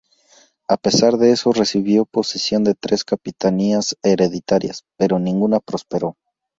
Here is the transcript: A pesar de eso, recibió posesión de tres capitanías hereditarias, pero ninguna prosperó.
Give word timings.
A 0.67 0.77
pesar 0.77 1.17
de 1.17 1.31
eso, 1.31 1.51
recibió 1.51 2.05
posesión 2.05 2.63
de 2.63 2.73
tres 2.73 3.03
capitanías 3.03 3.95
hereditarias, 4.01 4.83
pero 4.97 5.19
ninguna 5.19 5.59
prosperó. 5.59 6.17